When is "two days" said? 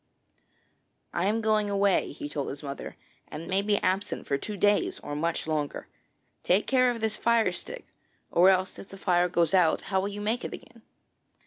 4.41-4.97